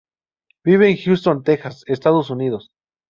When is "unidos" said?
2.31-2.71